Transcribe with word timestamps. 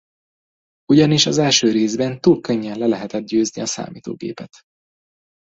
Ugyanis 0.91 1.25
az 1.25 1.37
első 1.37 1.71
részben 1.71 2.21
túl 2.21 2.41
könnyen 2.41 2.77
le 2.77 2.85
lehetett 2.87 3.25
győzni 3.25 3.61
a 3.61 3.65
számítógépet. 3.65 4.49